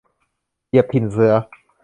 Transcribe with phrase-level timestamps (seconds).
[0.69, 1.33] เหยียบถิ่นเสือ